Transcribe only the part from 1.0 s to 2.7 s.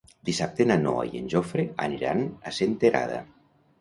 i en Jofre aniran a